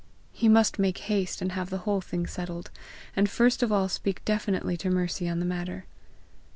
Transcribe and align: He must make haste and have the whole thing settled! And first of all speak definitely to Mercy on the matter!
He 0.31 0.49
must 0.49 0.79
make 0.79 0.97
haste 0.97 1.43
and 1.43 1.51
have 1.51 1.69
the 1.69 1.77
whole 1.85 2.01
thing 2.01 2.25
settled! 2.25 2.71
And 3.15 3.29
first 3.29 3.61
of 3.61 3.71
all 3.71 3.87
speak 3.87 4.25
definitely 4.25 4.75
to 4.77 4.89
Mercy 4.89 5.29
on 5.29 5.37
the 5.37 5.45
matter! 5.45 5.85